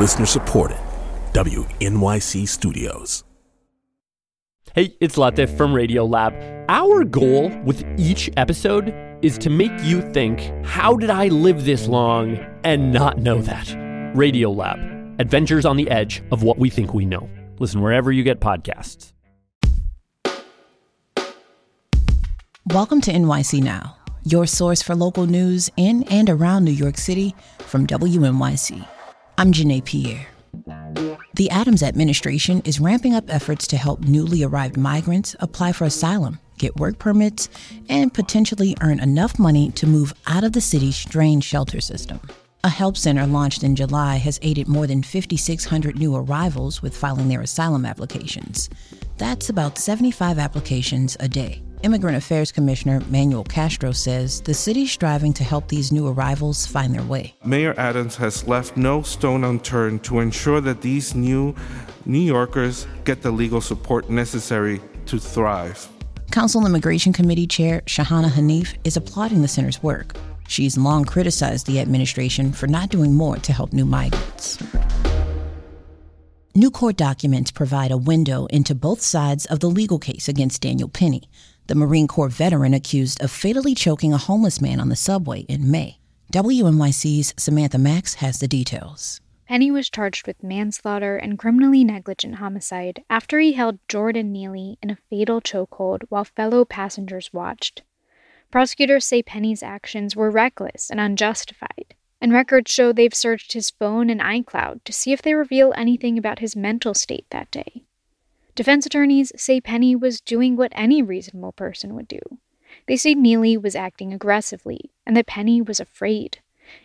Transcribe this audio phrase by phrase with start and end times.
[0.00, 0.78] Listener supported.
[1.34, 3.22] WNYC Studios.
[4.74, 6.64] Hey, it's Latif from Radiolab.
[6.70, 11.86] Our goal with each episode is to make you think, how did I live this
[11.86, 13.66] long and not know that?
[14.16, 17.28] Radiolab, adventures on the edge of what we think we know.
[17.58, 19.12] Listen wherever you get podcasts.
[22.72, 27.34] Welcome to NYC Now, your source for local news in and around New York City
[27.58, 28.86] from WNYC.
[29.40, 30.26] I'm Janae Pierre.
[31.32, 36.38] The Adams administration is ramping up efforts to help newly arrived migrants apply for asylum,
[36.58, 37.48] get work permits,
[37.88, 42.20] and potentially earn enough money to move out of the city's strained shelter system.
[42.64, 47.28] A help center launched in July has aided more than 5,600 new arrivals with filing
[47.28, 48.68] their asylum applications.
[49.16, 51.62] That's about 75 applications a day.
[51.82, 56.94] Immigrant Affairs Commissioner Manuel Castro says the city's striving to help these new arrivals find
[56.94, 57.34] their way.
[57.42, 61.54] Mayor Adams has left no stone unturned to ensure that these new
[62.04, 65.88] New Yorkers get the legal support necessary to thrive.
[66.30, 70.14] Council Immigration Committee Chair Shahana Hanif is applauding the center's work.
[70.48, 74.58] She's long criticized the administration for not doing more to help new migrants.
[76.54, 80.88] New court documents provide a window into both sides of the legal case against Daniel
[80.88, 81.22] Penny,
[81.70, 85.70] the Marine Corps veteran accused of fatally choking a homeless man on the subway in
[85.70, 86.00] May.
[86.32, 89.20] WNYC's Samantha Max has the details.
[89.46, 94.90] Penny was charged with manslaughter and criminally negligent homicide after he held Jordan Neely in
[94.90, 97.82] a fatal chokehold while fellow passengers watched.
[98.50, 104.10] Prosecutors say Penny's actions were reckless and unjustified, and records show they've searched his phone
[104.10, 107.84] and iCloud to see if they reveal anything about his mental state that day.
[108.54, 112.20] Defense attorneys say Penny was doing what any reasonable person would do.
[112.86, 116.38] They say Neely was acting aggressively and that Penny was afraid.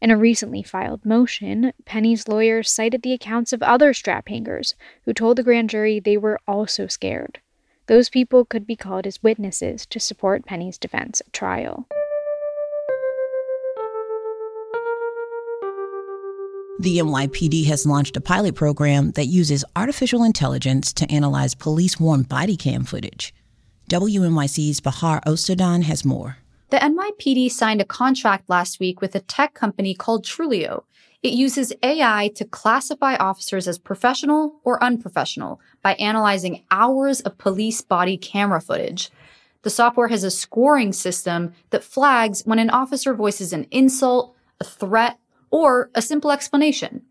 [0.00, 5.14] In a recently filed motion, Penny's lawyers cited the accounts of other strap hangers who
[5.14, 7.40] told the grand jury they were also scared.
[7.86, 11.86] Those people could be called as witnesses to support Penny's defense at trial.
[16.80, 22.22] The NYPD has launched a pilot program that uses artificial intelligence to analyze police worn
[22.22, 23.34] body cam footage.
[23.90, 26.38] WNYC's Bahar Ostadan has more.
[26.70, 30.84] The NYPD signed a contract last week with a tech company called Truleo.
[31.22, 37.82] It uses AI to classify officers as professional or unprofessional by analyzing hours of police
[37.82, 39.10] body camera footage.
[39.64, 44.64] The software has a scoring system that flags when an officer voices an insult, a
[44.64, 45.18] threat,
[45.50, 47.02] or a simple explanation.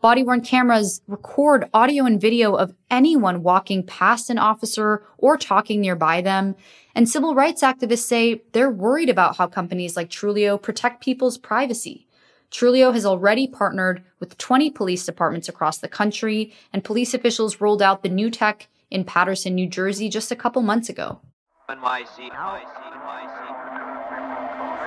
[0.00, 5.80] Body worn cameras record audio and video of anyone walking past an officer or talking
[5.82, 6.56] nearby them.
[6.94, 12.06] And civil rights activists say they're worried about how companies like Truleo protect people's privacy.
[12.50, 17.82] Truleo has already partnered with 20 police departments across the country, and police officials rolled
[17.82, 21.20] out the new tech in Paterson, New Jersey just a couple months ago.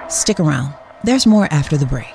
[0.09, 0.73] Stick around.
[1.03, 2.13] There's more after the break.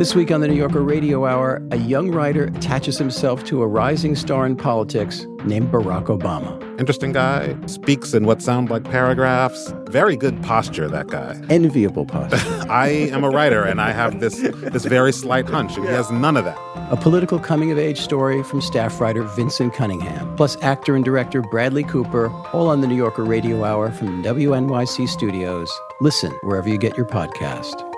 [0.00, 3.66] This week on the New Yorker Radio Hour, a young writer attaches himself to a
[3.66, 6.58] rising star in politics named Barack Obama.
[6.80, 9.74] Interesting guy, speaks in what sound like paragraphs.
[9.88, 11.38] Very good posture, that guy.
[11.50, 12.38] Enviable posture.
[12.70, 16.10] I am a writer and I have this this very slight hunch, and he has
[16.10, 16.56] none of that.
[16.90, 21.42] A political coming of age story from staff writer Vinson Cunningham, plus actor and director
[21.42, 25.70] Bradley Cooper, all on the New Yorker Radio Hour from WNYC Studios.
[26.00, 27.89] Listen wherever you get your podcast.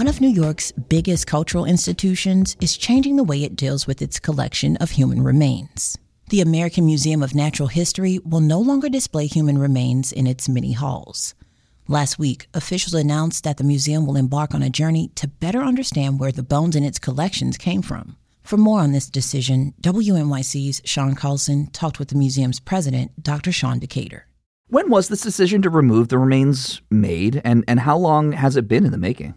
[0.00, 4.18] One of New York's biggest cultural institutions is changing the way it deals with its
[4.18, 5.98] collection of human remains.
[6.30, 10.72] The American Museum of Natural History will no longer display human remains in its many
[10.72, 11.34] halls.
[11.86, 16.18] Last week, officials announced that the museum will embark on a journey to better understand
[16.18, 18.16] where the bones in its collections came from.
[18.42, 23.52] For more on this decision, WNYC's Sean Carlson talked with the museum's president, Dr.
[23.52, 24.24] Sean Decatur.
[24.68, 28.66] When was this decision to remove the remains made, and, and how long has it
[28.66, 29.34] been in the making?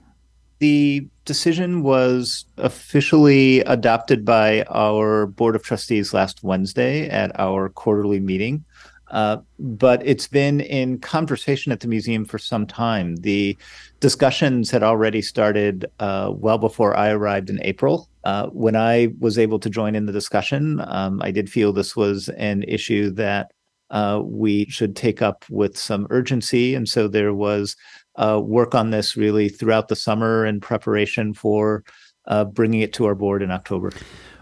[0.63, 8.21] The decision was officially adopted by our Board of Trustees last Wednesday at our quarterly
[8.21, 8.63] meeting.
[9.11, 13.17] Uh, but it's been in conversation at the museum for some time.
[13.17, 13.57] The
[13.99, 18.07] discussions had already started uh, well before I arrived in April.
[18.23, 21.93] Uh, when I was able to join in the discussion, um, I did feel this
[21.93, 23.51] was an issue that
[23.89, 26.73] uh, we should take up with some urgency.
[26.73, 27.75] And so there was
[28.15, 31.83] uh, work on this really throughout the summer in preparation for
[32.27, 33.91] uh, bringing it to our board in October.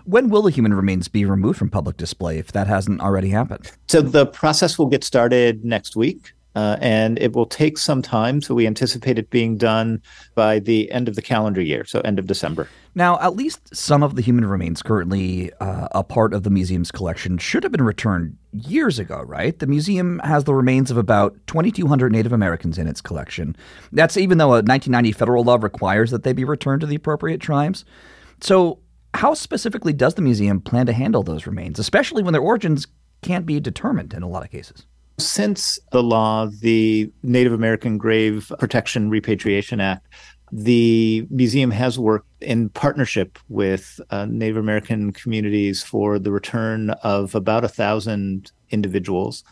[0.06, 3.71] When will the human remains be removed from public display if that hasn't already happened?
[3.88, 6.33] So the process will get started next week.
[6.56, 8.42] Uh, and it will take some time.
[8.42, 10.01] So we anticipate it being done
[10.36, 12.68] by the end of the calendar year, so end of December.
[12.94, 16.92] Now, at least some of the human remains currently uh, a part of the museum's
[16.92, 19.57] collection should have been returned years ago, right?
[19.57, 23.56] The museum has the remains of about 2,200 Native Americans in its collection.
[23.94, 27.39] That's even though a 1990 federal law requires that they be returned to the appropriate
[27.39, 27.86] tribes.
[28.42, 28.80] So,
[29.13, 32.88] how specifically does the museum plan to handle those remains, especially when their origins
[33.21, 34.86] can't be determined in a lot of cases?
[35.21, 40.07] Since the law, the Native American Grave Protection Repatriation Act,
[40.51, 47.35] the museum has worked in partnership with uh, Native American communities for the return of
[47.35, 49.44] about a thousand individuals.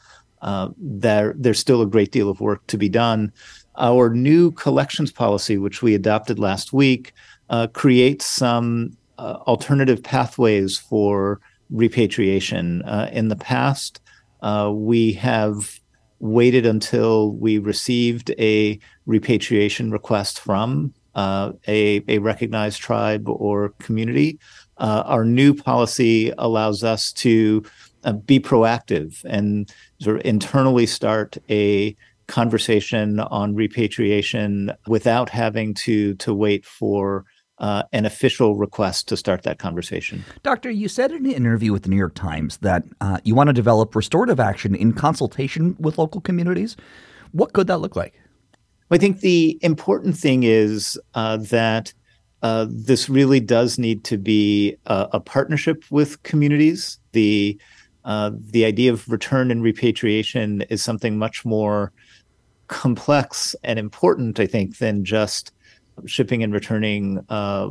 [0.41, 3.31] Uh, there, there's still a great deal of work to be done.
[3.77, 7.13] Our new collections policy, which we adopted last week,
[7.49, 11.39] uh, creates some uh, alternative pathways for
[11.69, 12.81] repatriation.
[12.81, 14.01] Uh, in the past,
[14.41, 15.79] uh, we have
[16.19, 24.39] waited until we received a repatriation request from uh, a, a recognized tribe or community.
[24.77, 27.63] Uh, our new policy allows us to
[28.03, 29.71] uh, be proactive and
[30.01, 31.95] sort of internally start a
[32.27, 37.25] conversation on repatriation without having to to wait for
[37.59, 40.23] uh, an official request to start that conversation.
[40.43, 43.47] Doctor, you said in an interview with the New York Times that uh, you want
[43.47, 46.77] to develop restorative action in consultation with local communities.
[47.31, 48.13] What could that look like?
[48.91, 51.93] I think the important thing is uh, that
[52.41, 56.97] uh, this really does need to be a, a partnership with communities.
[57.11, 57.59] The
[58.05, 61.91] uh, the idea of return and repatriation is something much more
[62.67, 65.51] complex and important, I think, than just
[66.05, 67.69] shipping and returning uh,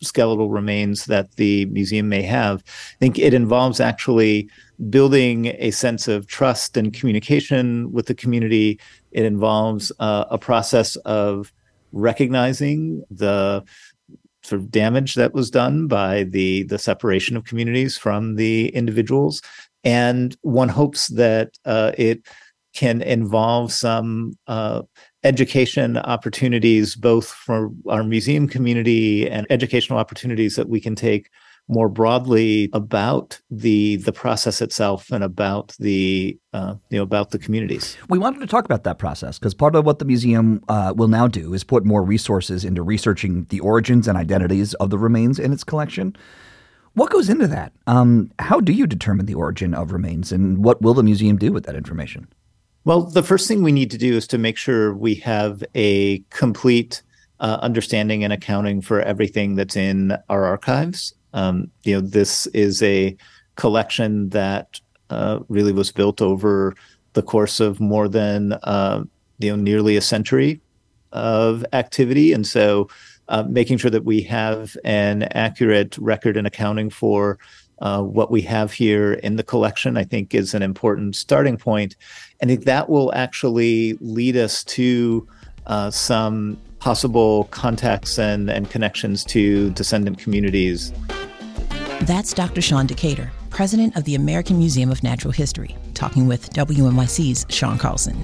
[0.00, 2.62] skeletal remains that the museum may have.
[2.66, 4.48] I think it involves actually
[4.90, 8.78] building a sense of trust and communication with the community.
[9.12, 11.52] It involves uh, a process of
[11.92, 13.64] recognizing the
[14.42, 19.42] sort of damage that was done by the the separation of communities from the individuals,
[19.82, 22.22] and one hopes that uh, it
[22.74, 24.82] can involve some uh,
[25.26, 31.30] education opportunities, both for our museum community and educational opportunities that we can take
[31.68, 37.38] more broadly about the the process itself and about the uh, you know about the
[37.38, 37.96] communities.
[38.08, 41.08] We wanted to talk about that process because part of what the museum uh, will
[41.08, 45.40] now do is put more resources into researching the origins and identities of the remains
[45.40, 46.16] in its collection.
[46.94, 47.72] What goes into that?
[47.86, 51.52] Um, how do you determine the origin of remains, and what will the museum do
[51.52, 52.28] with that information?
[52.86, 56.20] Well, the first thing we need to do is to make sure we have a
[56.30, 57.02] complete
[57.40, 61.12] uh, understanding and accounting for everything that's in our archives.
[61.32, 63.16] Um, you know, this is a
[63.56, 64.80] collection that
[65.10, 66.76] uh, really was built over
[67.14, 69.02] the course of more than uh,
[69.40, 70.60] you know nearly a century
[71.10, 72.88] of activity, and so
[73.26, 77.36] uh, making sure that we have an accurate record and accounting for
[77.80, 81.96] uh, what we have here in the collection, I think, is an important starting point.
[82.40, 85.26] And that will actually lead us to
[85.66, 90.92] uh, some possible contacts and, and connections to descendant communities.
[92.02, 92.60] That's Dr.
[92.60, 98.16] Sean Decatur, president of the American Museum of Natural History, talking with WNYC's Sean Carlson.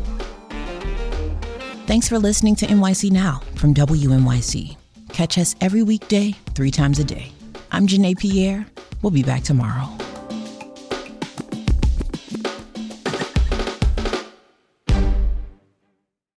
[1.86, 4.76] Thanks for listening to NYC Now from WNYC.
[5.08, 7.32] Catch us every weekday, three times a day.
[7.70, 8.66] I'm Janae Pierre.
[9.02, 10.01] We'll be back tomorrow.